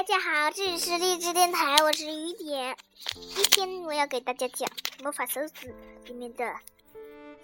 [0.00, 2.74] 大家好，这里是励志电台，我是雨点。
[3.04, 4.66] 今天我要给大家讲
[5.02, 5.76] 《魔法手指》
[6.08, 6.54] 里面的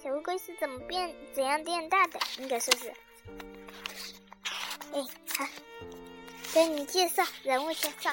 [0.02, 2.88] 小乌龟是怎么变、怎样变大的，应该说是。
[4.90, 5.02] 哎，
[5.36, 5.46] 好，
[6.54, 8.10] 给你介绍人物介绍。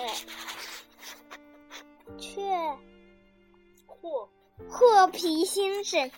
[0.00, 0.16] 哎，
[2.18, 2.42] 雀
[3.86, 4.28] 霍
[4.68, 6.10] 霍皮先生，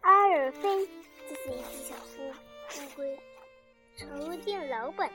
[0.00, 0.88] 阿尔菲，
[2.96, 3.18] 乌龟，
[3.94, 5.10] 宠物店老板。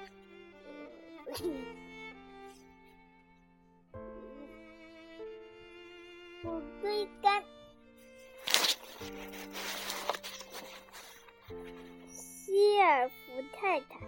[6.44, 7.44] 乌龟干，
[12.08, 13.16] 希尔福
[13.60, 14.00] 太太。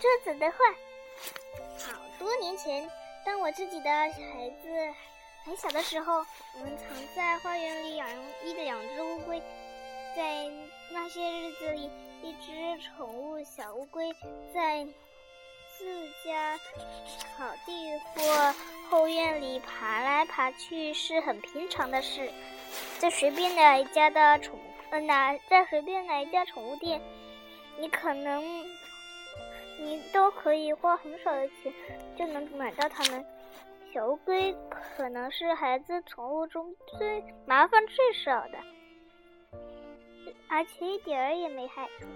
[0.00, 0.56] 这子的话，
[1.78, 2.90] 好多年前，
[3.24, 4.94] 当我自己的孩子
[5.44, 8.08] 很小的时候，我们藏在花园里养
[8.44, 9.40] 一的两只乌龟。
[10.24, 10.50] 在
[10.90, 11.90] 那些日子里，
[12.22, 14.10] 一只宠物小乌龟
[14.54, 14.82] 在
[15.76, 18.54] 自家草地或
[18.88, 22.30] 后院里爬来爬去是很平常的事。
[22.98, 24.58] 在随便哪一家的宠，
[24.88, 27.02] 呃，哪在随便哪一家宠物店，
[27.78, 28.64] 你可能。
[29.76, 31.72] 你都可以花很少的钱
[32.16, 33.26] 就能买到它们。
[33.92, 38.58] 小乌龟可能是孩子宠物中最麻烦最少的，
[40.54, 42.06] 而且一点儿也没害处。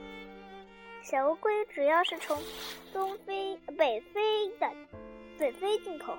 [1.02, 2.40] 小乌龟主要是从
[2.92, 4.72] 东非、北非的
[5.36, 6.16] 北非进口，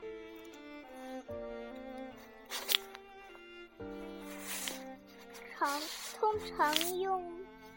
[5.58, 5.80] 常
[6.20, 7.24] 通常用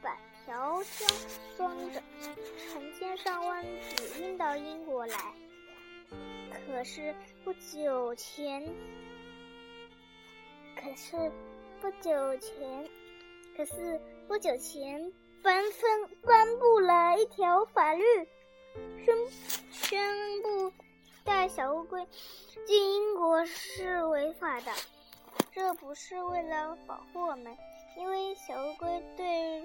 [0.03, 0.19] 板。
[0.45, 1.09] 条箱
[1.57, 2.03] 装着，
[2.59, 3.65] 成千上万
[3.97, 5.17] 只运到英国来。
[6.51, 8.61] 可是不久前，
[10.75, 11.31] 可是
[11.81, 12.85] 不久前，
[13.57, 14.01] 可是
[14.33, 15.13] 不久前
[15.43, 18.03] 颁分颁布了一条法律，
[19.05, 19.15] 宣
[19.71, 20.73] 宣布
[21.23, 22.03] 带小乌龟
[22.67, 24.73] 进英国是违法的。
[25.53, 27.55] 这不是为了保护我们，
[27.99, 29.63] 因为小乌龟对。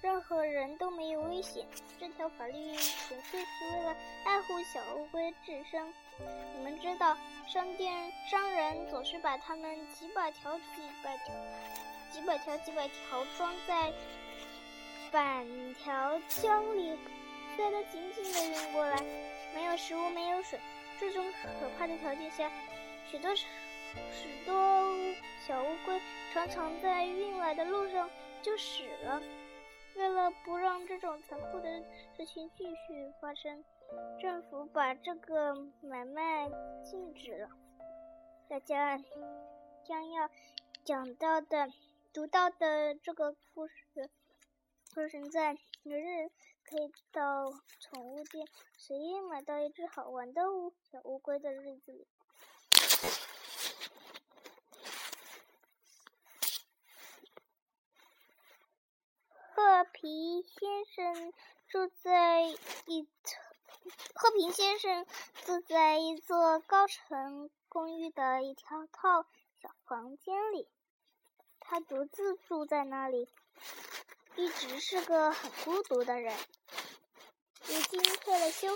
[0.00, 1.66] 任何人都没有危险。
[1.98, 3.94] 这条法律纯粹是为了
[4.24, 5.92] 爱护小乌龟自身。
[6.56, 7.14] 你们知道，
[7.46, 11.34] 商店商人总是把它们几百条、几百条、
[12.16, 13.92] 几百条、几百条装在
[15.12, 16.96] 板条箱里，
[17.54, 18.96] 塞得紧紧的运过来。
[19.54, 20.58] 没有食物，没有水，
[20.98, 21.22] 这种
[21.60, 22.50] 可怕的条件下，
[23.10, 23.44] 许多许
[24.46, 24.54] 多
[25.46, 26.00] 小乌龟
[26.32, 28.08] 常常在运来的路上
[28.40, 29.20] 就死了。
[29.96, 31.68] 为了不让这种残酷的
[32.16, 33.62] 事情继续发生，
[34.18, 36.48] 政府把这个买卖
[36.82, 37.48] 禁止了。
[38.48, 38.96] 大家
[39.84, 40.30] 将要
[40.82, 41.68] 讲到的、
[42.16, 43.74] 读到的这个故事，
[44.94, 46.30] 发生在明日
[46.64, 50.40] 可以到宠物店随意买到一只好玩的
[50.90, 52.06] 小乌龟的日子里。
[59.54, 61.34] 褐皮先生
[61.68, 62.44] 住在
[62.86, 63.42] 一层，
[64.14, 65.04] 褐皮先生
[65.44, 69.26] 住在一座高层公寓的一条套
[69.60, 70.66] 小房间里。
[71.68, 73.28] 他独自住在那里，
[74.36, 76.34] 一直是个很孤独的人。
[77.66, 78.68] 如今退了休，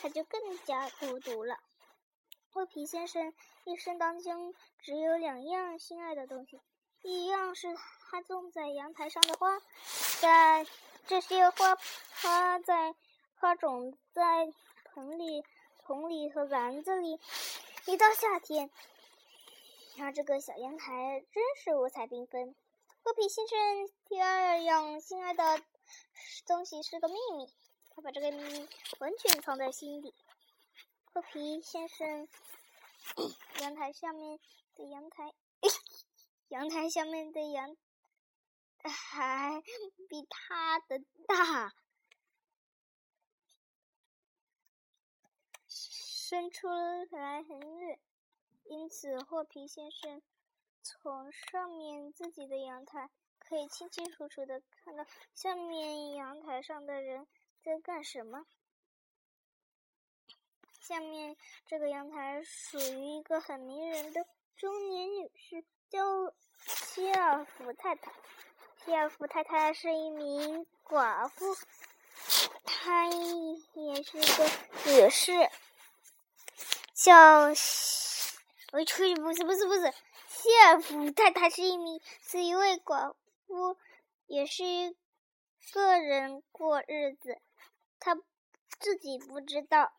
[0.00, 1.58] 他就更加孤独了。
[2.50, 6.60] 褐皮先生一生当中只有两样心爱的东西。
[7.02, 7.68] 一样是
[8.10, 9.60] 他种在阳台上的花，
[10.20, 10.66] 在
[11.06, 11.76] 这些花
[12.22, 12.94] 花在
[13.36, 14.52] 花种在
[14.84, 15.44] 盆里、
[15.84, 17.20] 桶里和篮子里。
[17.86, 18.68] 一到夏天，
[19.98, 22.54] 他这个小阳台真是五彩缤纷。
[23.02, 23.58] 褐皮先生
[24.04, 25.60] 第二样心爱的
[26.46, 27.52] 东西是个秘密，
[27.90, 28.68] 他把这个秘密
[29.00, 30.14] 完全藏在心底。
[31.12, 32.28] 褐皮先生
[33.60, 34.38] 阳台下面
[34.76, 35.34] 的阳台。
[36.46, 37.76] 阳台下面的阳
[38.78, 39.62] 台
[40.08, 41.74] 比他的大，
[45.66, 46.68] 伸出
[47.10, 47.98] 来很远，
[48.68, 50.22] 因此霍皮先生
[50.82, 55.04] 从上面自己的阳台可以清清楚楚的看到
[55.34, 57.26] 下面阳台上的人
[57.62, 58.46] 在干什么。
[60.80, 61.36] 下面
[61.66, 64.24] 这个阳台属于一个很迷人的
[64.56, 65.64] 中年女士。
[65.90, 66.00] 叫
[66.66, 68.12] 希尔福太太。
[68.84, 71.56] 希尔福太太是一名寡妇，
[72.62, 74.44] 她也是个
[74.84, 75.32] 女士。
[76.92, 77.54] 叫，
[78.70, 79.92] 我去，不是不是不是，
[80.26, 83.14] 希尔福太太是一名是一位寡
[83.46, 83.78] 妇，
[84.26, 84.96] 也是一
[85.72, 87.40] 个人过日子，
[87.98, 88.14] 他
[88.78, 89.92] 自己不知道。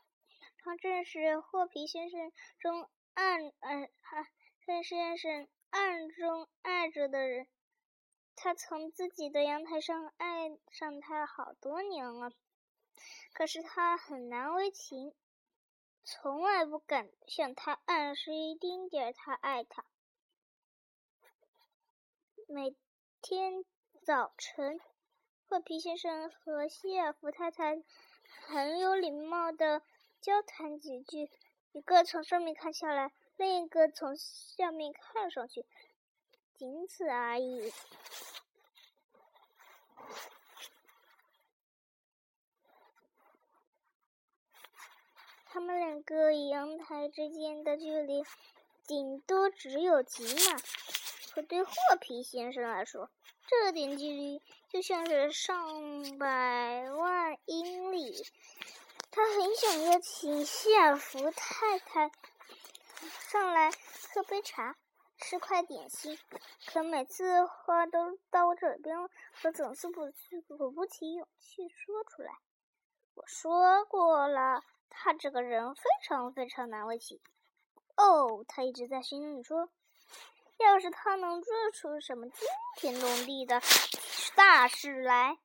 [0.62, 4.28] 他正是霍皮先生中暗暗哈，
[4.68, 7.48] 霍先生暗中爱着的人。
[8.36, 12.32] 他从自己的阳台上爱上他好多年了，
[13.34, 15.14] 可是他很难为情，
[16.12, 19.86] 从来不敢向他暗示一丁点儿他爱他。
[22.48, 22.76] 每
[23.22, 23.64] 天
[24.04, 24.82] 早晨，
[25.48, 27.84] 霍皮先生和希尔弗太太
[28.48, 29.84] 很有礼貌的
[30.20, 31.30] 交谈几句，
[31.74, 35.64] 一个从上面看下来，另一个从下面看上去。
[36.58, 37.72] 仅此而已。
[45.70, 48.24] 们两个阳台之间的距离，
[48.88, 50.60] 顶多只有几码。
[51.36, 51.72] 可对霍
[52.02, 53.12] 皮先生来说，
[53.48, 58.26] 这点距离就像是上百万英里。
[59.12, 62.10] 他很想邀请希尔弗太太
[63.30, 63.70] 上来
[64.12, 64.76] 喝杯茶。
[65.18, 66.18] 吃块点心，
[66.66, 68.98] 可每次话都到我这边，
[69.44, 70.10] 我总是不
[70.58, 72.32] 鼓不起勇气说出来。
[73.16, 74.64] 我说过了，
[75.02, 77.22] 他这个人非常非常难为情。
[77.96, 79.70] 哦，他一直在心里说，
[80.58, 83.62] 要是他能做出什么惊天动地的
[84.36, 85.38] 大事来，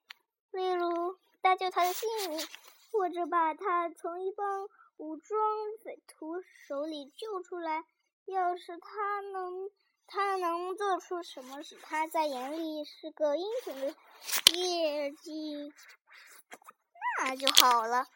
[0.50, 2.48] 例如搭救他的性命，
[2.90, 5.38] 或者把他从一帮武装
[5.84, 7.84] 匪徒手里救出来。
[8.24, 9.70] 要是他能，
[10.08, 13.94] 他能做出什么使他在眼里是个英雄的
[14.56, 15.72] 业绩，
[17.20, 18.08] 那就好了。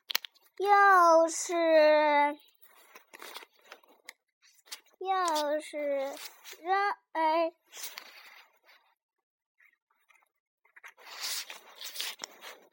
[0.58, 1.54] 要是，
[4.98, 5.78] 要是，
[6.62, 7.52] 然而，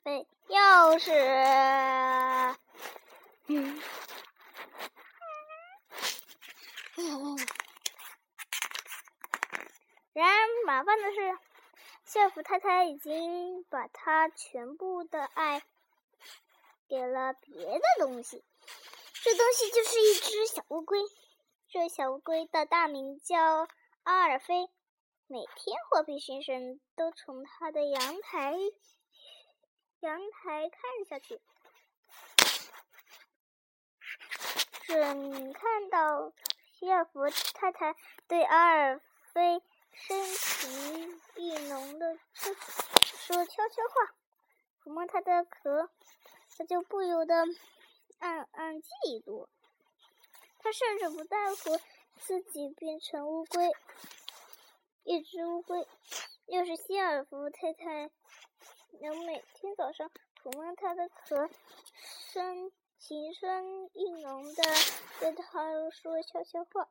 [0.03, 1.11] 对，要是，
[3.47, 3.79] 嗯。
[10.13, 11.37] 然而麻烦的是，
[12.05, 15.61] 校服太太已经把她全部的爱
[16.87, 18.43] 给了别的东西。
[19.23, 20.99] 这东西就是一只小乌龟。
[21.69, 23.67] 这小乌龟的大名叫
[24.03, 24.69] 阿尔菲。
[25.27, 28.55] 每天，霍皮先生都从他的阳台
[30.01, 31.41] 阳台看下去，
[34.83, 36.33] 准看到。
[36.77, 37.21] 希尔弗
[37.53, 37.95] 太太
[38.27, 39.01] 对阿尔
[39.33, 44.13] 菲深情意浓的说说悄悄话，
[44.83, 45.89] 抚摸他的壳，
[46.57, 47.35] 他就不由得
[48.19, 49.47] 暗暗嫉妒。
[50.59, 51.79] 他甚至不在乎
[52.19, 53.71] 自己变成乌龟，
[55.03, 55.87] 一只乌龟。
[56.47, 58.09] 要是希尔夫太太
[59.01, 60.09] 能每天早上
[60.41, 61.49] 抚摸他的壳，
[62.31, 62.71] 深。
[62.97, 64.63] 情深意浓的
[65.19, 66.89] 对他说悄悄话，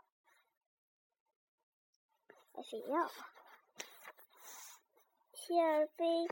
[2.52, 3.10] 还是要。
[5.32, 6.28] 希尔菲、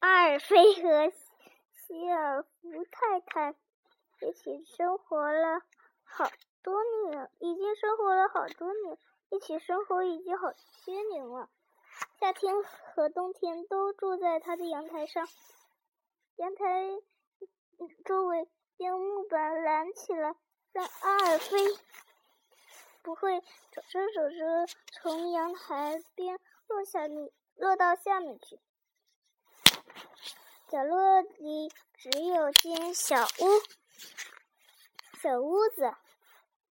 [0.00, 1.10] 阿尔菲和
[1.86, 3.54] 希尔弗太太
[4.20, 5.62] 一起生活了
[6.02, 6.28] 好
[6.62, 8.98] 多年，已经生活了好多年，
[9.30, 11.48] 一起生活已经好些年了。
[12.18, 15.28] 夏天和冬天都住在他的阳台上，
[16.36, 16.66] 阳台
[18.04, 18.48] 周围。
[18.78, 20.36] 用木板拦起来，
[20.72, 21.56] 让阿尔菲
[23.00, 28.60] 不会走着走着从阳台边落下你落到下面去。
[30.68, 33.62] 角落里只有间小屋，
[35.22, 35.94] 小屋子。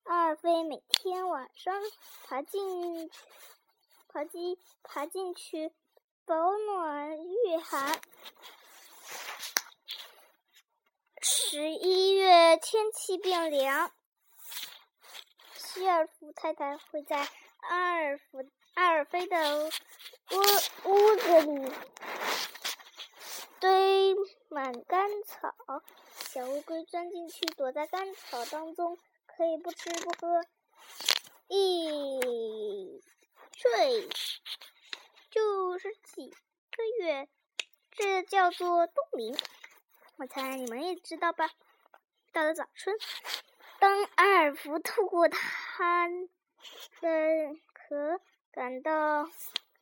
[0.03, 1.75] 阿尔菲每天晚上
[2.23, 3.11] 爬进
[4.07, 5.73] 爬进爬进去
[6.23, 7.99] 保暖御寒。
[11.21, 13.91] 十一月天气变凉，
[15.53, 17.27] 希尔弗太太会在
[17.59, 19.69] 阿尔弗阿尔菲的
[20.31, 20.37] 屋
[20.85, 21.71] 屋子里
[23.61, 24.15] 堆
[24.49, 25.53] 满干草，
[26.15, 30.43] 小乌龟钻进去躲在干草当中，可以不吃不喝，
[31.47, 32.99] 一
[33.55, 34.09] 睡
[35.29, 37.29] 就是几个月，
[37.91, 39.37] 这叫做冬眠。
[40.17, 41.51] 我猜你们也知道吧。
[42.33, 42.97] 到了早春，
[43.79, 48.19] 当阿尔弗透过它的壳
[48.51, 49.29] 感到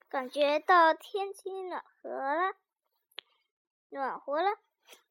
[0.09, 2.53] 感觉到天气暖和了，
[3.89, 4.57] 暖和了，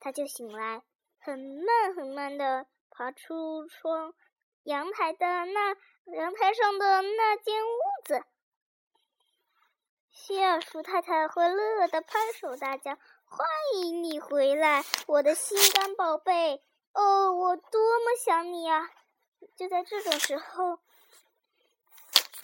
[0.00, 0.82] 他就醒来，
[1.18, 4.14] 很慢很慢的爬出窗
[4.62, 7.68] 阳台的那阳台上的那间屋
[8.04, 8.24] 子。
[10.10, 16.62] 希尔叔太太会乐得拍手大叫：“欢迎你回来，我的心肝宝贝！
[16.92, 18.90] 哦，我多么想你啊！”
[19.54, 20.80] 就在这种时候，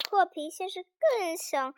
[0.09, 1.75] 破皮先生更想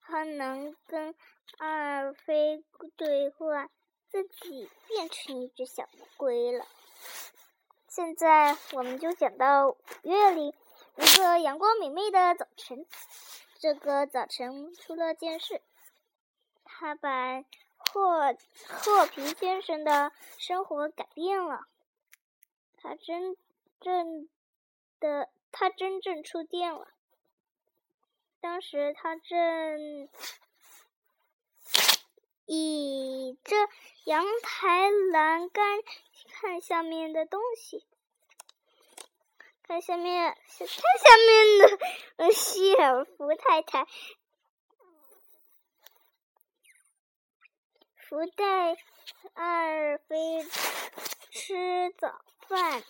[0.00, 1.14] 他能跟
[1.58, 2.64] 二飞
[2.96, 3.68] 对话，
[4.08, 6.66] 自己变成一只小乌龟了。
[7.88, 10.48] 现在我们就讲到五月里
[10.96, 12.86] 一个阳光明媚的早晨。
[13.58, 15.62] 这个早晨出了件事，
[16.64, 17.42] 他把
[17.78, 18.34] 霍
[18.66, 21.66] 霍皮先生的生活改变了。
[22.76, 23.36] 他真
[23.80, 24.28] 正
[25.00, 26.88] 的他真正触电了。
[28.40, 30.08] 当时他正
[32.46, 33.56] 倚着
[34.04, 35.80] 阳台栏杆
[36.32, 37.84] 看下面的东西。
[39.66, 41.78] 看下面，看下面
[42.18, 43.86] 的希尔福太太，
[47.96, 48.76] 福袋
[49.32, 50.44] 二飞
[51.30, 52.82] 吃早饭。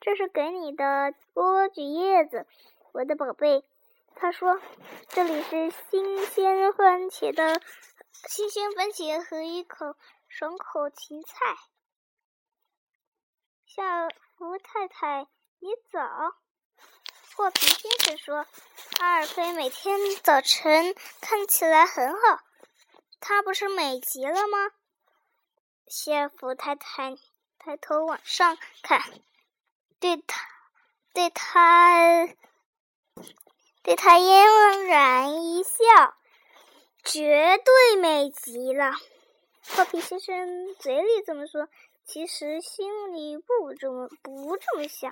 [0.00, 2.46] 这是给你的莴苣叶子，
[2.92, 3.64] 我的宝贝。
[4.14, 4.60] 他说
[5.10, 7.60] ：“这里是新鲜番茄的，
[8.28, 9.96] 新鲜番茄和一口
[10.28, 11.56] 爽口芹菜。”
[13.66, 13.82] 小
[14.36, 15.26] 福太太。
[15.62, 16.00] 你早，
[17.36, 18.46] 霍皮先生说
[18.98, 22.40] ：“阿尔菲每天早晨看起来很好，
[23.20, 24.70] 他不是美极了吗？”
[25.86, 27.14] 谢弗太太
[27.58, 29.02] 抬头往上看，
[29.98, 30.48] 对他，
[31.12, 32.26] 对他，
[33.82, 36.16] 对他嫣然一笑，
[37.04, 38.92] 绝对美极了。
[39.62, 41.68] 霍皮先生嘴里这么说，
[42.04, 45.10] 其实心里不这么不这么想。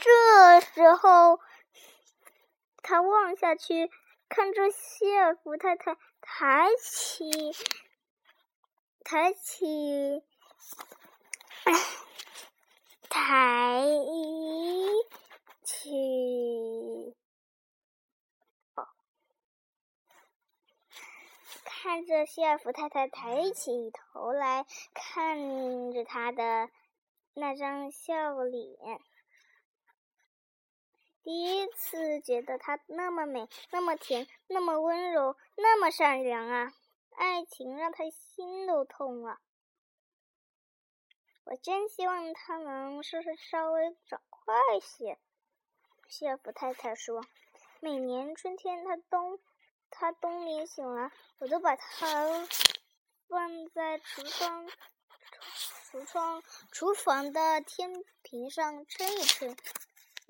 [0.00, 1.40] 这时候，
[2.82, 3.90] 他望下去，
[4.28, 7.30] 看着谢尔福太太抬起、
[9.02, 10.22] 抬起、
[13.08, 13.84] 抬
[15.64, 17.14] 起，
[21.82, 26.68] 看着希尔福太太抬起头来看着他的
[27.32, 29.00] 那张笑脸。
[31.22, 36.74] 第一次觉得她那么美，那么甜，那么温柔，那么善良啊！
[37.16, 39.40] 爱情让他心都痛了。
[41.44, 45.18] 我真希望他能稍稍稍微长快些。
[46.08, 47.24] 谢福太太说
[47.80, 49.38] ：“每年春天，他冬
[49.90, 52.48] 他冬眠醒来，我都把它
[53.28, 54.66] 放在厨房
[55.90, 56.42] 橱窗
[56.72, 57.92] 厨房的天
[58.22, 59.56] 平上称一称。”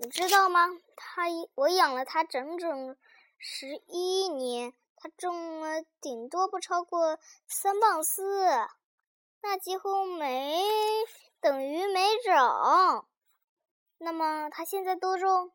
[0.02, 0.67] 你知道吗？
[0.97, 1.25] 它
[1.55, 2.97] 我养了它整整
[3.37, 8.49] 十一年，它重了顶多不超过三磅四，
[9.43, 10.64] 那几乎没
[11.38, 13.07] 等于没长。
[13.99, 15.52] 那么它现在多重？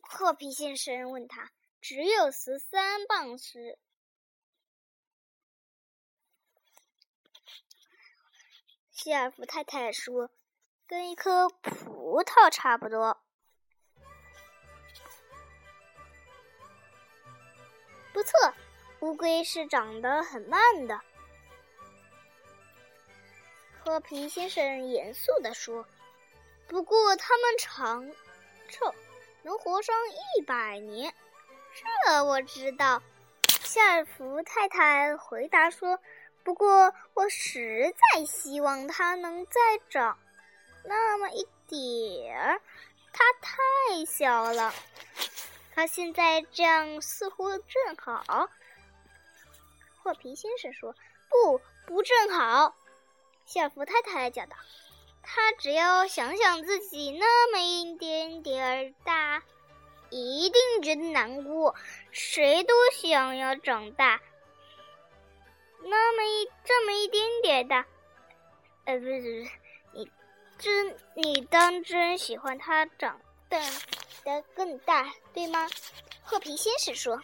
[0.00, 1.50] 褐皮先生问他。
[1.80, 3.78] 只有十三磅时。
[8.90, 10.30] 希尔弗太太说。
[10.86, 13.22] 跟一颗葡萄差不多，
[18.10, 18.32] 不错。
[19.00, 20.98] 乌龟是长得很慢的，
[23.84, 25.86] 和皮先生严肃地说。
[26.66, 28.10] 不过它们长
[28.70, 28.94] 寿，
[29.42, 31.14] 能活上一百年，
[32.04, 33.02] 这我知道。
[33.62, 35.98] 夏尔福太太回答说。
[36.44, 40.18] 不过我实在希望它能再长。
[40.82, 42.58] 那么一点儿，
[43.12, 44.72] 它太小了。
[45.74, 48.48] 它现在这样似乎正好。
[50.02, 50.94] 霍皮先生说
[51.28, 52.74] ：“不，不正好。”
[53.44, 54.56] 夏尔福太太叫道
[55.22, 58.94] ：“他只要想想自己那么一点点儿，
[60.10, 61.74] 一定觉得难过。
[62.10, 64.20] 谁都想要长大，
[65.82, 67.86] 那么一这么一点点大。
[68.84, 69.50] 呃，不是，不是。”
[69.92, 70.10] 你
[70.58, 73.60] 真，你当真喜欢它长得
[74.24, 75.68] 的更大，对吗？
[76.22, 77.20] 褐皮先生说。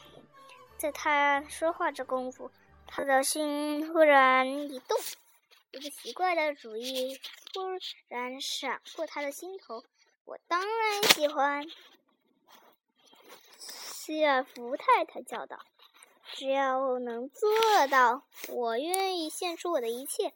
[0.76, 2.50] 在他说话这功夫，
[2.86, 4.98] 他的心忽然一动，
[5.72, 7.18] 一个奇怪的主意
[7.52, 7.62] 突
[8.08, 9.82] 然闪过他的心头。
[10.26, 11.66] 我当然喜欢。
[14.04, 15.64] 希尔福太太叫道
[16.36, 17.48] ：“只要能做
[17.90, 20.34] 到，我愿意献出我的一切。”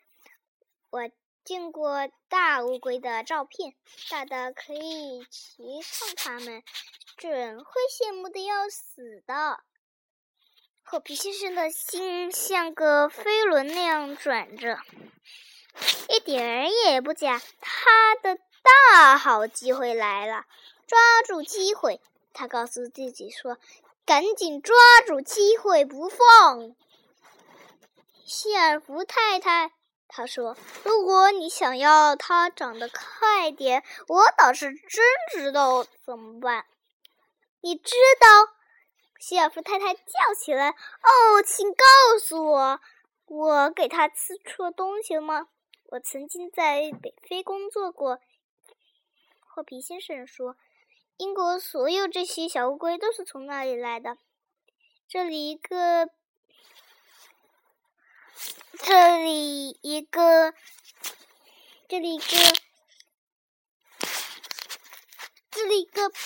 [0.88, 1.10] 我。
[1.44, 3.72] 见过大乌龟的照片，
[4.10, 6.62] 大的可以骑上它们，
[7.16, 9.60] 准会羡慕的要死的。
[10.84, 14.78] 霍皮先生的心像个飞轮那样转着，
[16.10, 17.40] 一点儿也不假。
[17.62, 18.38] 他的
[18.92, 20.44] 大好机会来了，
[20.86, 22.02] 抓住机会！
[22.38, 23.58] 他告诉自己说
[24.06, 26.76] ：“赶紧抓住机会不放。”
[28.24, 29.72] 希尔弗太太，
[30.06, 36.64] 他说：“如果你想要它长得快点，我倒是真知道怎么办。
[37.60, 38.54] 你知道？”
[39.18, 40.70] 希尔弗太太叫起来
[41.02, 41.84] ：“哦，请告
[42.22, 42.80] 诉我，
[43.26, 45.48] 我给他吃错东西了吗？
[45.86, 48.20] 我曾经在北非工作过。”
[49.44, 50.56] 霍皮先生说
[51.18, 54.16] ：“英国所有这些小乌龟都是从那里来的。
[55.08, 56.10] 这里一个，
[58.78, 60.54] 这里一个，
[61.88, 62.24] 这里一个，
[65.50, 66.16] 这里一个贝。”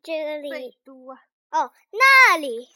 [0.00, 0.78] 这里
[1.50, 2.68] 哦，那里，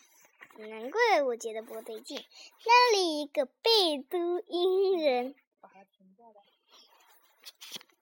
[0.56, 2.22] 难怪我觉得不对劲。
[2.64, 5.70] 那里一个贝都因人把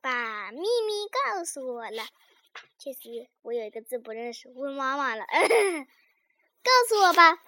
[0.01, 2.07] 把秘密告诉我了。
[2.79, 5.25] 确实，我有一个字不认识，问妈妈了。
[6.63, 7.43] 告诉我吧，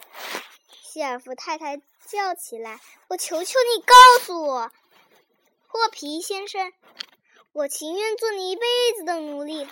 [0.82, 4.72] 希尔夫太太叫起来：“我求求你告诉我，
[5.66, 6.72] 霍皮先生，
[7.52, 8.62] 我情愿做你一辈
[8.96, 9.66] 子的奴隶。”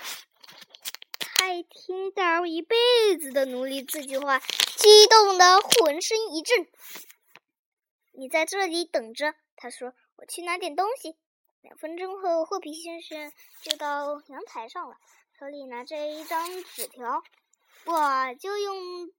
[1.18, 2.76] 他听到“一辈
[3.18, 6.66] 子的奴隶”这句话，激动的浑身一震。
[8.12, 11.16] 你在这里等着，他说：“我去拿点东西。”
[11.62, 14.96] 两分钟后，霍皮先生就到阳台上了，
[15.38, 17.22] 手里拿着一张纸条。
[17.84, 19.10] 我就用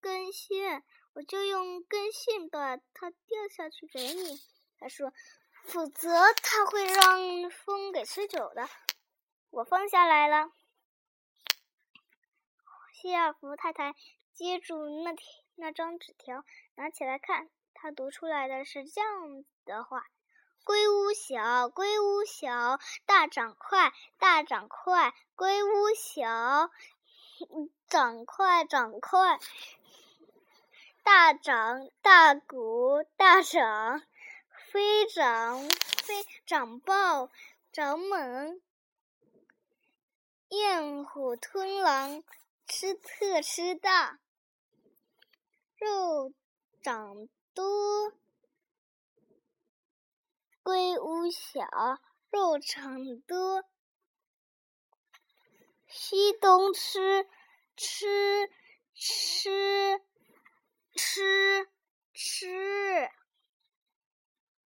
[0.00, 4.40] 根线，我就用根线把它掉下去给你。
[4.78, 5.12] 他说
[5.66, 8.68] ：“否则它会让风给吹走的。”
[9.50, 10.52] 我放下来了。
[12.92, 13.94] 希尔弗太太
[14.32, 15.14] 接住那
[15.56, 16.44] 那张纸条，
[16.76, 17.50] 拿起来看。
[17.72, 20.06] 他读出来的是这样的话
[20.70, 26.70] ：“龟屋小，龟屋小，大长快，大长快，龟屋小，
[27.88, 29.40] 长快，长快，
[31.02, 34.00] 大长大鼓，大长，
[34.70, 37.30] 飞长飞长暴，
[37.72, 38.60] 长猛，
[40.50, 42.22] 焰虎吞狼。”
[42.68, 44.20] 吃特吃大，
[45.78, 46.32] 肉
[46.80, 48.12] 长多；
[50.62, 51.64] 龟屋小，
[52.30, 53.64] 肉长多。
[55.86, 57.26] 西东吃，
[57.76, 58.50] 吃
[58.94, 60.00] 吃
[60.94, 61.68] 吃
[62.12, 63.10] 吃，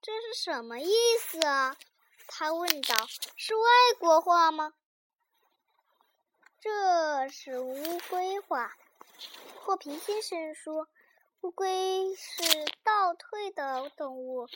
[0.03, 1.77] 这是什么意思啊？
[2.27, 3.07] 他问道。
[3.37, 3.63] 是外
[3.99, 4.75] 国话吗？
[6.61, 8.77] 这是乌龟话。
[9.61, 10.89] 霍皮先生说
[11.41, 12.43] ：“乌龟是
[12.83, 14.49] 倒退的动物，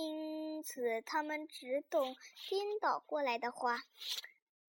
[0.00, 2.16] 因此他们只懂
[2.48, 3.82] 颠倒过来的话。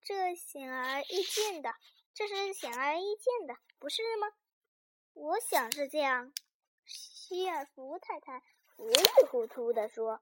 [0.01, 1.75] 这显而易见的，
[2.13, 4.27] 这是显而易见的，不是吗？”
[5.13, 6.33] 我想是这样。
[6.85, 8.41] 希尔福太太
[8.75, 8.95] 糊里
[9.29, 10.21] 糊涂地说：“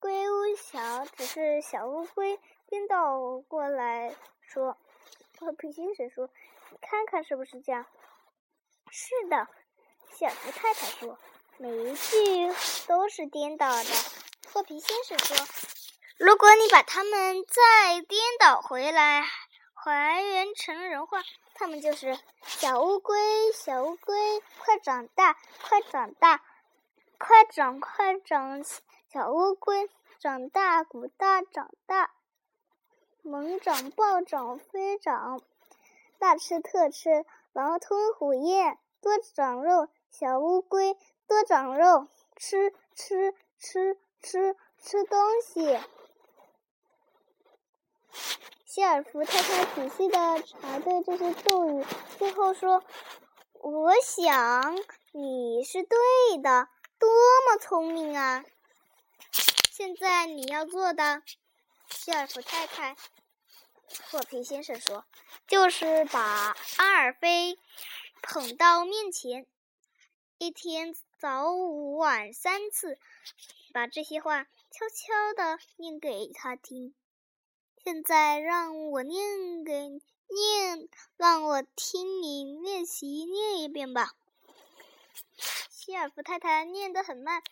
[0.00, 4.76] 龟屋小，只是小乌龟颠倒过来。”说，
[5.38, 6.28] 霍皮先生说
[6.70, 7.86] ：“你看看是不是这样？”
[8.90, 9.48] 是的，
[10.10, 11.18] 小福太太说
[11.58, 12.52] ：“每一句
[12.86, 13.90] 都是颠倒的。”
[14.50, 15.36] 破皮先生说
[16.18, 19.24] ：“如果你把它们再颠倒回来，
[19.72, 21.22] 还原成人话，
[21.54, 26.42] 它们就是小乌龟，小乌龟，快长大，快长大，
[27.18, 28.64] 快长，快长，
[29.12, 32.12] 小乌龟长大，鼓大长大。”
[33.22, 35.40] 猛长、暴长、飞长，
[36.18, 45.78] 大吃特吃，狼吞虎咽，多长肉，小乌龟多长肉，吃吃吃吃吃东西。
[48.66, 51.84] 希尔弗太太仔细的查对这些咒语，
[52.18, 52.82] 最后说
[53.62, 54.76] ：“我想
[55.12, 55.98] 你是对
[56.42, 58.44] 的，多么聪明啊！
[59.70, 61.22] 现在你要做的。”
[61.88, 62.96] 希尔弗太太，
[64.10, 65.04] 霍皮先生说
[65.46, 67.56] ：“就是把阿尔菲
[68.22, 69.46] 捧到面前，
[70.38, 72.98] 一天早晚三次，
[73.72, 76.94] 把这些话悄悄的念给他听。
[77.82, 84.12] 现在让我念给念，让我听你练习念一遍吧。”
[85.70, 87.42] 希尔弗太太念得很慢，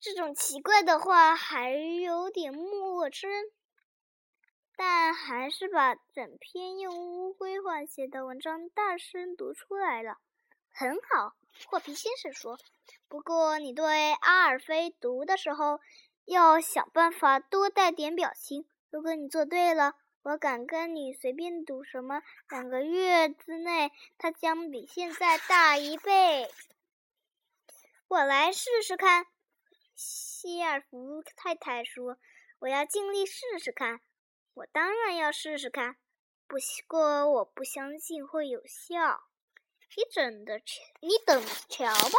[0.00, 3.30] 这种奇怪的话还有点陌生。
[4.74, 10.18] 但还是把整篇用乌龟话写的文章大声读出来了。
[10.72, 12.58] 很好，霍皮先生说。
[13.08, 15.80] 不过你对阿尔菲读的时候，
[16.24, 18.66] 要想办法多带点表情。
[18.90, 26.50] 如果你做对了，我敢跟你随便赌什么，两个月之内，它将比现在大一倍。
[28.08, 29.26] 我来试试看。
[29.94, 32.18] 希尔弗太太说
[32.60, 34.00] ：“我要尽力试试看。”
[34.54, 35.96] 我当然要试试看，
[36.46, 39.24] 不过我不相信会有效。
[39.96, 40.64] 你等的瞧，
[41.00, 42.18] 你等瞧吧。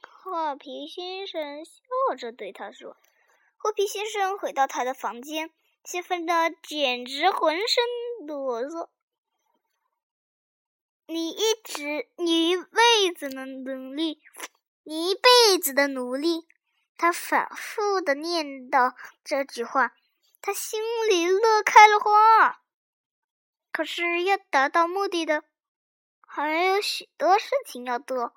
[0.00, 2.96] 画皮先生笑着对他说
[3.56, 5.50] ：“霍皮先生回到他的房间，
[5.84, 8.88] 兴奋的简直浑身哆嗦。
[11.06, 14.20] 你一直，你一辈子的努力，
[14.84, 16.46] 你一辈子的努力。”
[16.98, 19.92] 他反复的念叨这句话。
[20.40, 22.62] 他心里乐开了花，
[23.72, 25.44] 可是要达到目的的
[26.34, 28.32] 还有许多事情要做。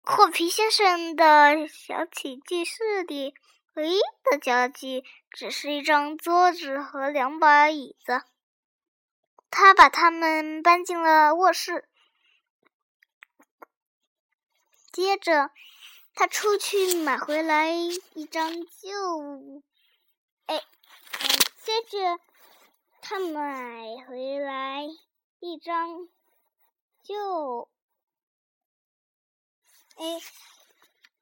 [0.00, 3.34] 霍皮先生的小起居室里
[3.74, 8.22] 唯一的家具只是一张桌子和两把椅子，
[9.50, 11.88] 他把它们搬进了卧室。
[14.92, 15.50] 接着，
[16.14, 19.62] 他出去买回来一张旧。
[20.46, 20.62] 哎，
[21.60, 22.20] 接着
[23.00, 24.84] 他买回来
[25.40, 26.08] 一张
[27.02, 27.68] 旧，
[29.96, 30.04] 哎，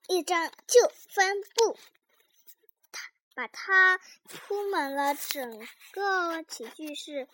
[0.08, 1.78] 一张旧帆布，
[2.92, 7.28] 他把它铺满了整个起居室，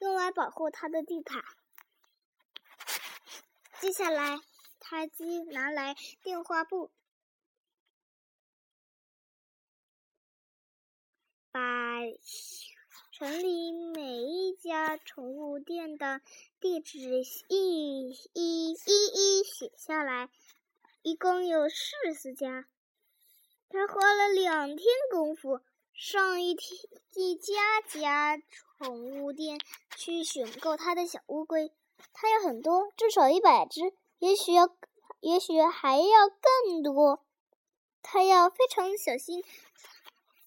[0.00, 1.42] 用来保护他的地毯。
[3.80, 4.38] 接下来，
[4.78, 6.90] 他即拿来电话布。
[11.50, 11.60] 把
[13.12, 16.20] 城里每一家宠物店的
[16.58, 16.98] 地址
[17.48, 20.30] 一一一一写下来，
[21.02, 22.66] 一共有四十家。
[23.68, 25.60] 他花了两天功夫，
[25.92, 26.80] 上一天
[27.14, 28.38] 一家家
[28.78, 29.58] 宠物店
[29.96, 31.72] 去选购他的小乌龟。
[32.14, 34.74] 他有很多，至少一百只，也许要，
[35.20, 37.22] 也许还要更多。
[38.02, 39.44] 他要非常小心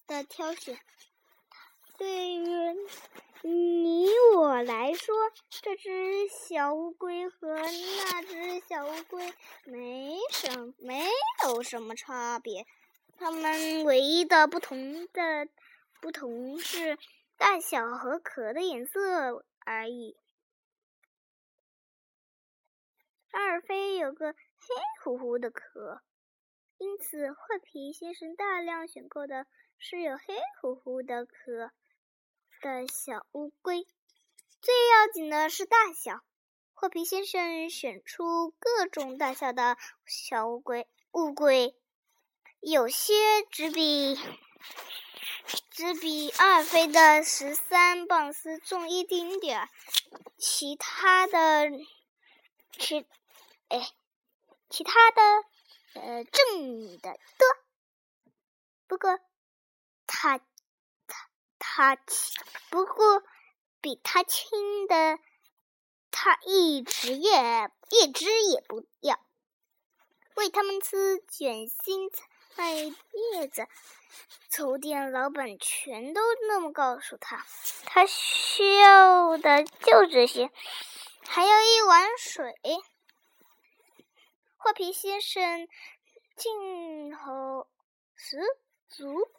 [0.08, 0.80] 的挑选。
[1.98, 2.46] 对于
[3.42, 5.14] 你我来说，
[5.48, 9.32] 这只小乌龟和那只小乌龟
[9.64, 11.04] 没什没
[11.44, 12.66] 有什么差别，
[13.16, 15.48] 它们唯一的不同的
[16.02, 16.98] 不同是
[17.38, 20.16] 大小和壳的颜色而已。
[23.30, 24.38] 阿尔菲有个黑
[25.02, 26.02] 乎乎的壳，
[26.76, 29.46] 因此坏皮先生大量选购的
[29.78, 31.70] 是有黑乎乎的壳。
[32.60, 33.86] 的小乌龟，
[34.60, 36.20] 最要紧的是大小。
[36.74, 41.74] 霍皮先生选出各种大小的小乌龟，乌龟
[42.60, 43.14] 有些
[43.50, 44.18] 只比
[45.70, 49.68] 只比阿尔菲的十三磅斯重一丁点儿，
[50.36, 51.70] 其他的
[52.72, 53.06] 其
[53.68, 53.90] 哎，
[54.68, 55.22] 其他的
[56.00, 57.46] 呃重的多。
[58.86, 59.18] 不过
[60.06, 60.38] 他。
[61.72, 62.34] 他轻，
[62.68, 63.22] 不过
[63.80, 65.20] 比他轻的，
[66.10, 69.20] 他一直也一只也不要。
[70.34, 73.68] 喂他们吃卷心菜叶子，
[74.50, 77.46] 酒店老板全都那么告诉他。
[77.84, 80.50] 他需要的就这些，
[81.28, 82.52] 还要一碗水。
[84.56, 85.68] 画皮先生
[86.36, 87.68] 镜头
[88.16, 88.38] 十
[88.88, 89.30] 足。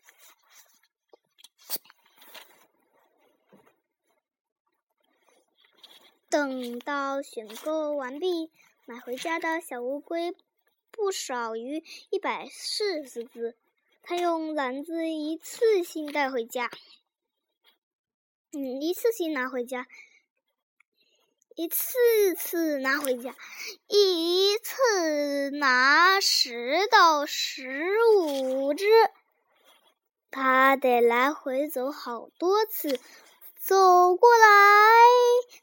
[6.32, 8.50] 等到选购完毕，
[8.86, 10.34] 买回家的小乌龟
[10.90, 13.58] 不少于一百四十只。
[14.02, 16.72] 他用篮子一次性带回家，
[18.54, 19.86] 嗯，一次性拿回家，
[21.56, 23.36] 一次次拿回家，
[23.90, 28.86] 一次拿十到十五只。
[30.32, 33.02] 他得来回走好多次，
[33.72, 34.48] 走过来。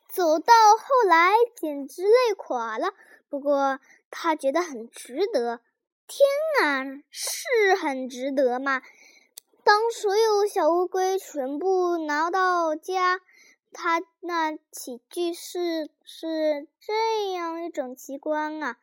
[0.08, 2.94] 走到后来，简直累垮了。
[3.28, 5.60] 不过他觉得很值得。
[6.06, 6.26] 天
[6.58, 8.80] 哪，是很值得嘛！
[9.62, 13.20] 当所有小乌龟全部拿到家，
[13.74, 18.78] 他那起居室是这样一种奇观啊！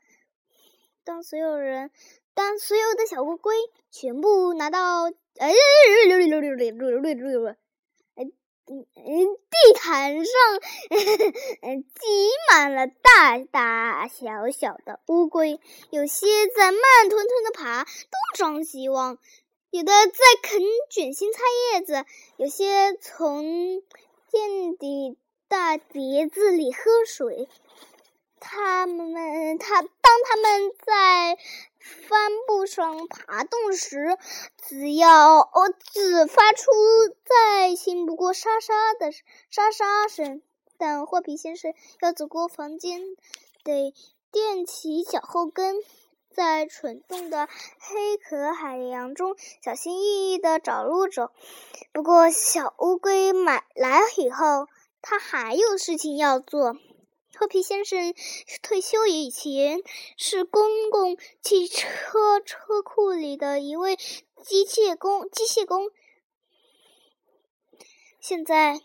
[1.03, 1.89] 当所有人，
[2.35, 3.55] 当所有的小乌龟
[3.89, 5.05] 全部拿到，
[5.39, 5.51] 哎，
[6.07, 7.55] 溜溜溜溜溜溜溜溜
[8.67, 10.25] 嗯地毯上
[11.75, 12.08] 挤
[12.51, 15.60] 满了大大小小的乌龟，
[15.91, 17.91] 有些在慢吞吞的爬，东
[18.36, 19.17] 张西望；
[19.69, 21.39] 有的在啃卷心菜
[21.73, 22.06] 叶子，
[22.38, 23.84] 有些从
[24.32, 25.15] 垫底
[25.47, 27.47] 大碟子里喝水。
[28.39, 29.89] 他们，他当
[30.28, 31.38] 他们在
[32.08, 34.17] 帆布上爬动时，
[34.58, 36.71] 只要哦，只发出
[37.24, 39.12] 再轻不过沙沙的
[39.52, 40.41] 沙沙声。
[40.78, 43.02] 但霍皮先生要走过房间，
[43.63, 43.93] 得
[44.32, 45.76] 踮起脚后跟，
[46.34, 47.48] 在蠢动的
[47.80, 51.30] 黑壳海洋中小心翼翼地找路走。
[51.93, 54.67] 不过，小乌龟买来以后，
[55.02, 56.76] 它还有事情要做。
[57.38, 58.13] 霍皮先生
[58.62, 59.82] 退休以前
[60.17, 65.30] 是公共汽车车库里的一位机械工。
[65.30, 65.91] 机械工。
[68.21, 68.80] 现在，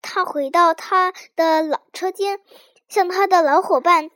[0.00, 2.40] 他回到他的老车间，
[2.88, 4.10] 向他的老伙伴，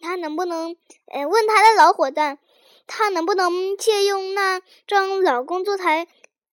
[0.00, 0.76] 他能不能，
[1.12, 2.38] 呃，问他的老伙伴，
[2.86, 6.08] 他能不能借用那张老工作台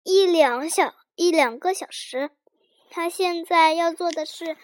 [0.04, 2.30] 一两小一两个小时？
[2.88, 4.56] 他现在要做的是。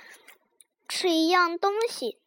[0.89, 2.19] 是一样东西，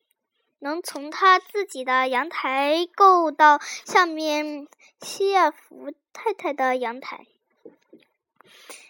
[0.60, 4.68] 能从他自己的阳台够到下面
[5.02, 7.28] 希尔弗太太的阳台，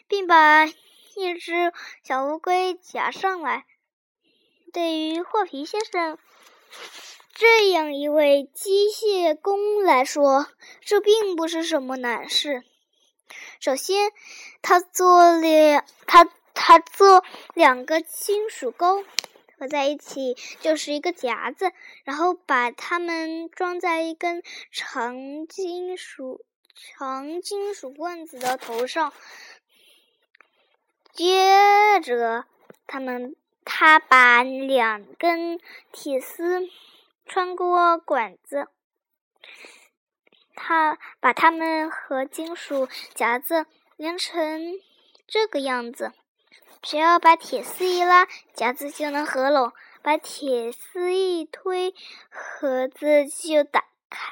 [0.08, 3.66] 并把一只小乌龟夹上来。
[4.72, 6.18] 对于霍皮先生
[7.34, 10.48] 这样一位机械工来说，
[10.82, 12.64] 这并不是什么难事。
[13.60, 14.12] 首先，
[14.62, 19.04] 他做了他他做两个金属钩。
[19.58, 21.72] 合在一起就是一个夹子，
[22.04, 29.12] 然后把它们装在一根长金属长金属棍子的头上。
[31.12, 32.46] 接着，
[32.86, 35.60] 他们他把两根
[35.92, 36.70] 铁丝
[37.26, 38.68] 穿过管子，
[40.54, 43.66] 他把它们和金属夹子
[43.96, 44.80] 连成
[45.26, 46.14] 这个样子。
[46.82, 51.94] 只要把铁丝一拉，夹子就能合拢；把铁丝一推，
[52.30, 54.32] 盒子就打开。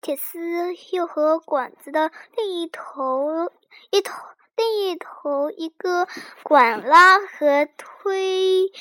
[0.00, 3.52] 铁丝又和管子的另一头、
[3.90, 4.14] 一头、
[4.56, 6.08] 另一头一个
[6.42, 8.72] 管拉和推、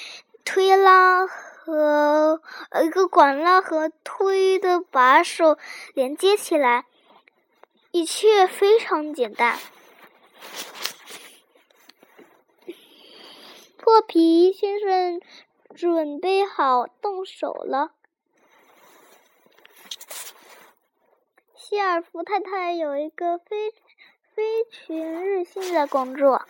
[0.45, 1.27] 推拉。
[1.69, 2.41] 和
[2.83, 5.57] 一个管拉和推的把手
[5.93, 6.85] 连接起来，
[7.91, 9.59] 一切非常简单。
[13.77, 15.21] 破皮先生
[15.75, 17.91] 准备好动手了。
[21.55, 23.71] 希尔弗太太有一个非
[24.33, 26.43] 非全日性的工作，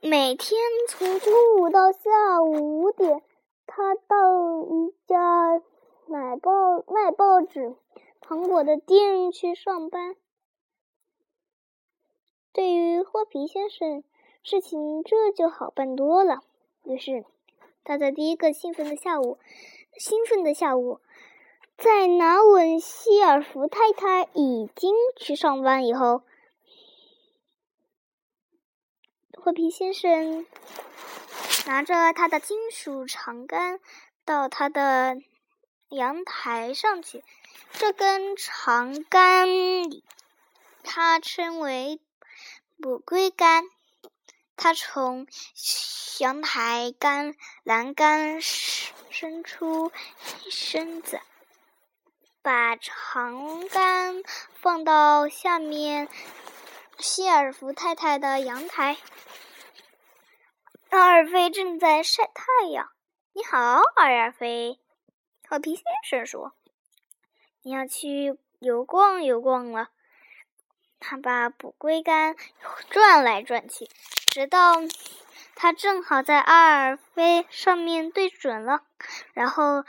[0.00, 3.22] 每天从中午到下午五点。
[3.66, 5.62] 他到一家
[6.06, 6.50] 买报
[6.86, 7.76] 卖报纸、
[8.20, 10.16] 糖果的店去上班。
[12.52, 14.04] 对于霍皮先生，
[14.42, 16.40] 事情这就好办多了。
[16.84, 17.24] 于是，
[17.82, 19.38] 他在第一个兴奋的下午，
[19.96, 21.00] 兴奋的下午，
[21.78, 26.22] 在拿稳希尔弗太太已经去上班以后，
[29.38, 30.44] 霍皮先生。
[31.66, 33.80] 拿着他的金属长杆
[34.24, 35.16] 到他的
[35.88, 37.22] 阳台上去。
[37.72, 39.48] 这根长杆，
[40.82, 42.00] 他称为
[42.80, 43.64] 捕龟杆。
[44.54, 45.26] 他从
[46.18, 49.90] 阳台杆栏杆伸出
[50.50, 51.20] 身子，
[52.42, 54.22] 把长杆
[54.60, 56.08] 放到下面
[56.98, 58.98] 希尔弗太太的阳台。
[60.92, 62.90] 阿尔菲正在晒太阳。
[63.32, 64.78] 你好，阿尔菲。
[65.48, 66.52] 火皮先生说
[67.64, 69.88] ：“你要去游逛游逛了。”
[71.00, 72.36] 他把捕龟杆
[72.90, 73.88] 转来转去，
[74.26, 74.74] 直到
[75.54, 78.82] 他正好在阿尔菲上面对准了。
[79.32, 79.86] 然后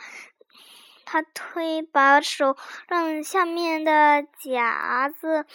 [1.03, 2.55] 他推把手，
[2.87, 5.45] 让下面的夹子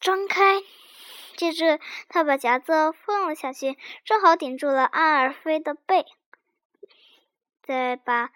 [0.00, 0.62] 张开。
[1.36, 6.06] 接着，他把夹子放了下去，正好顶住了阿尔菲的背。
[7.62, 8.30] 再把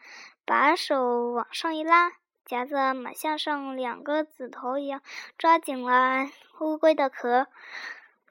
[0.45, 2.13] 把手往上一拉，
[2.45, 5.03] 夹子马像上两个指头一样
[5.37, 6.31] 抓紧了
[6.61, 7.47] 乌龟的壳。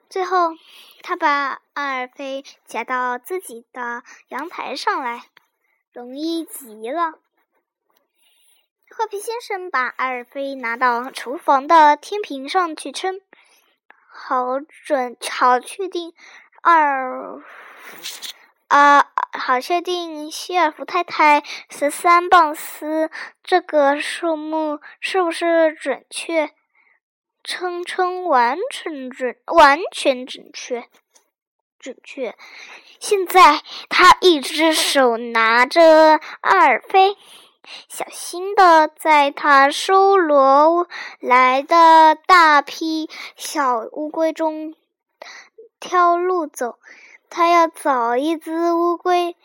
[0.09, 0.51] 最后，
[1.03, 5.23] 他把阿尔菲夹到自己的阳台上来，
[5.91, 7.19] 容易极了。
[8.89, 13.21] 褐皮先生把阿尔菲拿到厨房的天平上去称，
[14.19, 16.11] 好准，好确定
[16.63, 17.39] 二
[18.67, 23.11] 啊，好确定希尔弗太太十三磅斯
[23.43, 26.49] 这个数目是不是准确？
[27.43, 30.89] 称称完全准，完全准确，
[31.79, 32.35] 准确。
[32.99, 37.15] 现在他一只手拿着阿尔菲。
[37.89, 40.87] 小心的在他收罗
[41.19, 44.75] 来的大批小乌龟中
[45.79, 46.79] 挑路走。
[47.29, 49.35] 他要找一只乌龟，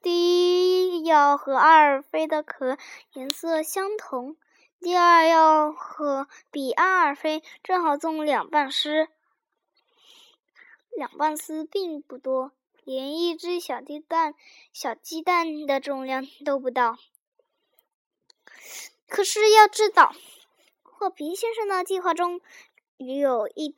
[0.00, 2.78] 第一要和阿尔菲的壳
[3.14, 4.36] 颜色相同，
[4.80, 9.08] 第二要和比阿尔菲正好重两磅丝。
[10.96, 12.52] 两磅丝并不多，
[12.84, 14.36] 连一只小鸡蛋、
[14.72, 16.96] 小鸡蛋的重量都不到。
[19.08, 20.12] 可是要知道，
[20.82, 22.40] 霍皮先生的计划中
[22.96, 23.74] 有一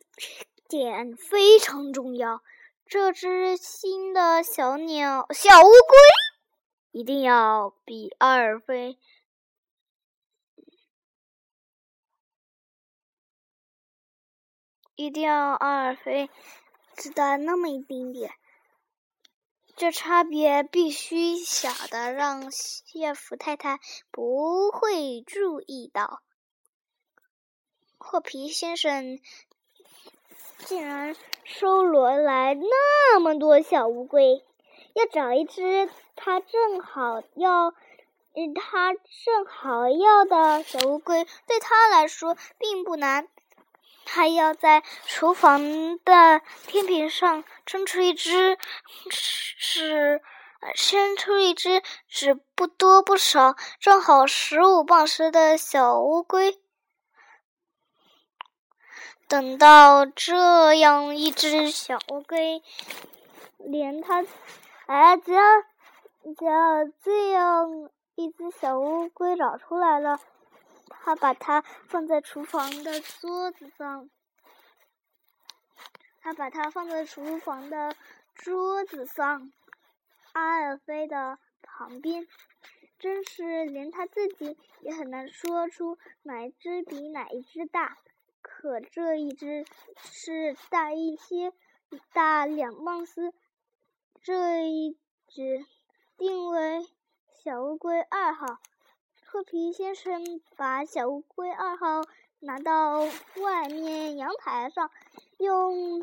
[0.69, 2.43] 点非常重要：
[2.87, 5.97] 这只新的小鸟、小乌龟
[6.93, 8.99] 一定要比阿尔菲，
[14.95, 16.31] 一定要阿尔菲
[16.97, 18.33] 只大那么一丁点。
[19.77, 23.79] 这差别必须小的让谢福太太
[24.11, 26.23] 不会注意到。
[27.99, 29.21] 霍皮先生
[30.65, 34.43] 竟然收罗来那么多小乌龟，
[34.95, 37.75] 要找一只他正好要，
[38.35, 43.29] 嗯，他正好要的小乌龟，对他来说并不难。
[44.07, 48.57] 他要在厨房的天平上称出一只，
[49.11, 50.23] 是
[50.75, 56.59] 称出一只只不多不少，正好十五磅时的小乌龟。
[59.29, 62.63] 等到这样一只小乌龟，
[63.59, 64.25] 连他，
[64.87, 65.43] 哎，只要
[66.39, 70.21] 只要这样一只小乌龟找出来了。
[70.89, 74.11] 他把它放在厨房的桌子上，
[76.21, 77.95] 他把它放在厨房的
[78.35, 79.53] 桌子上，
[80.33, 82.27] 阿尔菲的旁边。
[82.99, 87.99] 真是连他自己也很难说出哪一只比哪一只大。
[88.41, 91.53] 可这一只是大一些，
[92.15, 93.35] 大两磅丝。
[94.23, 95.67] 这一只
[96.17, 96.87] 定为
[97.45, 98.59] 小乌龟二号。
[99.29, 102.03] 褐皮先生把小乌龟二号
[102.39, 103.01] 拿到
[103.43, 104.89] 外面阳台上，
[105.39, 106.01] 用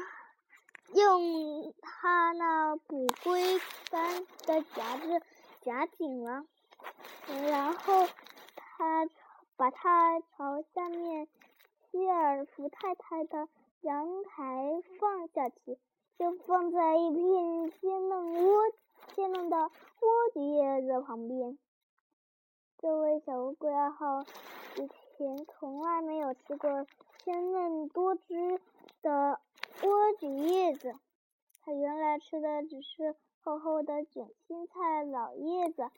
[0.93, 3.59] 用他那捕龟
[3.89, 5.21] 杆的夹子
[5.61, 6.45] 夹紧了，
[7.49, 8.07] 然后
[8.55, 9.07] 他
[9.55, 11.27] 把它朝下面
[11.91, 13.47] 希尔福太太的
[13.81, 15.79] 阳台放下去，
[16.19, 18.61] 就放在一片鲜嫩窝
[19.15, 19.71] 鲜嫩的莴
[20.35, 21.57] 苣叶子旁边。
[22.83, 24.25] 这位小乌龟二号
[24.75, 26.85] 以前从来没有吃过
[27.23, 28.59] 鲜嫩多汁
[29.01, 29.39] 的
[29.79, 30.93] 莴苣叶子，
[31.61, 35.89] 它原来吃的只是厚厚的卷心菜老叶子。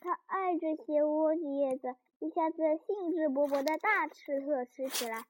[0.00, 5.24] 它爱这些莴苣叶子，一下子兴致勃勃的大吃特吃起来。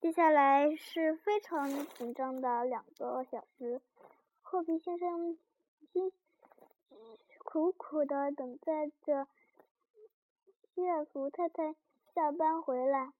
[0.00, 3.80] 接下来是非常紧张的两个小时，
[4.42, 5.38] 褐皮先生
[5.92, 6.10] 辛
[7.44, 9.28] 苦苦的等待着。
[10.76, 11.74] 希尔弗太太
[12.14, 13.10] 下班回来，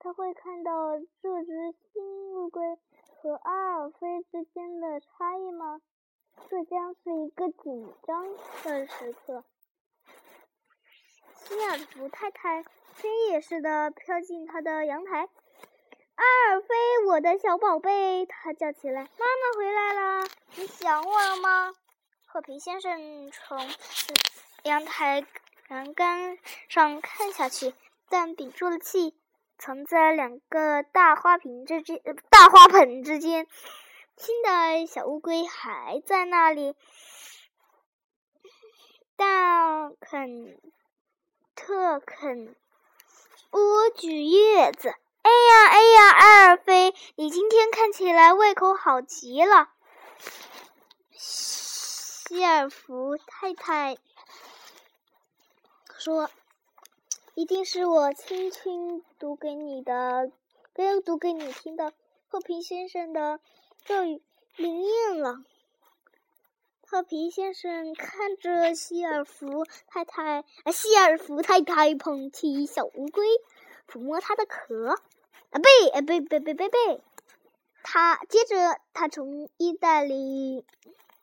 [0.00, 2.60] 他会看到这只新乌龟
[3.22, 5.80] 和阿尔菲之间的差异吗？
[6.48, 8.26] 这将是一个紧张
[8.64, 9.44] 的时刻。
[11.36, 15.28] 希尔弗太太飞也似的飘进他的阳台。
[16.16, 16.74] 阿尔菲，
[17.06, 21.72] 我的小宝贝，他叫起来：“妈妈回来了，你想我了吗？”
[22.26, 23.56] 褐皮先生从
[24.64, 25.24] 阳台。
[25.70, 26.36] 栏杆
[26.68, 27.74] 上看下去，
[28.08, 29.14] 但屏住了气，
[29.56, 33.46] 藏在两个大花瓶之间、大花盆之间。
[34.16, 36.74] 新的小乌龟还在那里，
[39.14, 40.60] 但肯
[41.54, 42.56] 特啃
[43.52, 44.88] 莴苣叶子。
[44.88, 49.68] 哎呀哎呀，艾尔菲，你今天看起来胃口好极了。
[51.12, 53.96] 希尔弗太太。
[56.00, 56.30] 说，
[57.34, 60.32] 一定是我轻轻读给你的，
[60.72, 61.92] 跟读给你听的。
[62.30, 63.38] 破皮先生的
[63.84, 64.22] 咒语
[64.56, 65.44] 灵验了，
[66.86, 73.26] 褐皮先生看着希尔弗太太，啊，希尔弗太太捧起小乌龟，
[73.86, 74.92] 抚摸它的壳，
[75.50, 77.02] 啊背，啊背背背背背。
[77.82, 80.64] 他接着，他从衣袋里，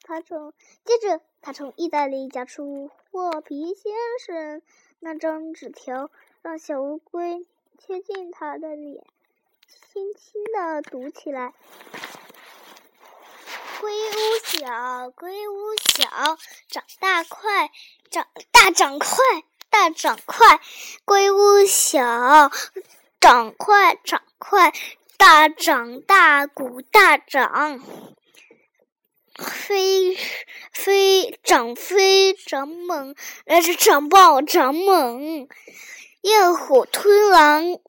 [0.03, 0.53] 他从
[0.85, 3.91] 接着，他从衣袋里夹出霍皮先
[4.23, 4.61] 生
[4.99, 6.11] 那张纸条，
[6.43, 7.47] 让小乌龟
[7.79, 9.03] 贴近他的脸，
[9.67, 11.51] 轻轻地读起来。
[13.81, 14.13] 龟屋
[14.43, 15.55] 小，龟屋
[15.95, 16.07] 小，
[16.69, 17.71] 长大快，
[18.11, 19.17] 长大长快，
[19.71, 20.61] 大长快。
[21.03, 22.51] 龟屋小，
[23.19, 24.71] 长快，长快，
[25.17, 27.81] 大长大，鼓大长。
[29.37, 30.17] 飞
[30.73, 33.15] 飞长飞长猛，
[33.45, 35.47] 呃是长暴长猛。
[36.21, 37.79] 焰火吞狼，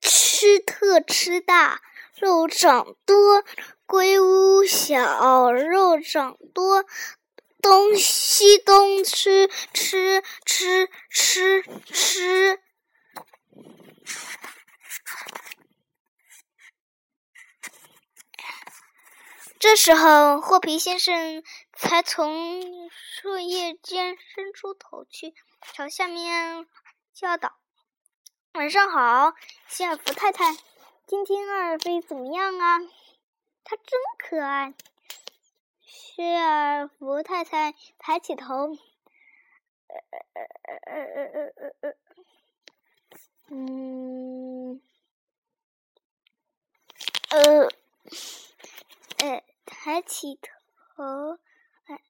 [0.00, 1.82] 吃特吃大，
[2.18, 3.44] 肉长多。
[3.86, 6.86] 龟屋小，肉长多，
[7.60, 12.58] 东西东吃吃吃吃吃。
[19.64, 21.42] 这时候，霍皮先生
[21.72, 25.32] 才从树叶间伸出头去，
[25.72, 26.66] 朝下面
[27.14, 27.56] 叫道
[28.52, 29.32] ：“晚上好，
[29.66, 30.54] 希尔福太太，
[31.06, 32.78] 今天阿尔菲怎么样啊？
[33.64, 34.74] 他真可爱。”
[35.80, 38.76] 希尔福太太抬起头，
[39.86, 39.96] 呃
[40.34, 41.94] 呃呃呃呃呃呃，
[43.48, 44.82] 嗯，
[47.30, 47.70] 呃。
[49.84, 51.38] 抬起头
[51.84, 52.00] 来，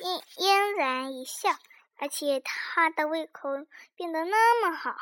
[0.00, 1.56] 嫣嫣然一笑，
[1.98, 3.50] 而且他的胃口
[3.94, 4.96] 变得那么好。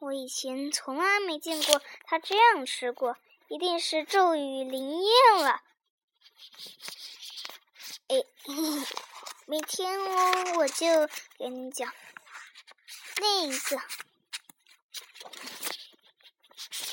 [0.00, 5.62] 我以前从来没见过他这样吃过，一定是咒语灵验了。
[8.08, 8.16] 哎，
[9.46, 10.86] 明天哦，我就
[11.38, 11.94] 给你讲
[13.18, 13.80] 另一个。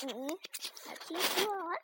[0.04, 0.28] 嗯，
[0.86, 1.82] 把听说完。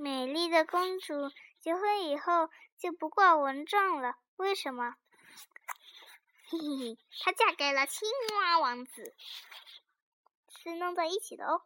[0.00, 1.12] 美丽的公主
[1.58, 4.94] 结婚以后就不挂蚊帐了，为什么？
[6.48, 9.12] 嘿嘿嘿，她嫁给了青蛙王子，
[10.62, 11.62] 是弄在一起的哦。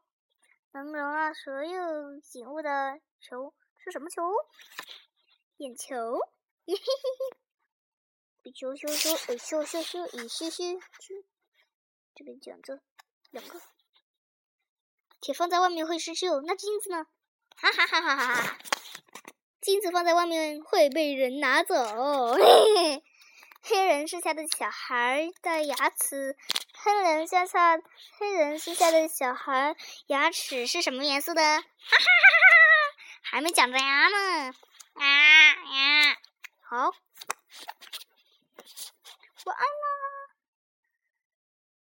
[0.71, 4.23] 能容纳所有景物的球是什么球？
[5.59, 5.95] 眼球。
[6.65, 6.83] 嘿嘿
[8.45, 11.25] 嘿，咻咻咻，咻咻咻，咻咻咻。
[12.15, 12.81] 这边讲着
[13.31, 13.61] 两个。
[15.21, 17.07] 铁放在外面会生锈，那金子呢？
[17.57, 18.59] 哈哈哈哈哈哈！
[19.61, 22.35] 镜子放在外面会被人拿走。
[22.35, 23.05] 嘿嘿，
[23.63, 26.37] 黑人剩下的小孩的牙齿，
[26.75, 27.79] 黑人剩下
[28.19, 29.77] 黑人剩下的小孩
[30.09, 31.41] 牙齿是什么颜色的？
[31.43, 32.97] 哈哈哈哈哈！
[33.23, 34.53] 还没讲完呢。
[34.95, 36.19] 啊呀，
[36.61, 36.77] 好，
[39.45, 40.02] 晚安了。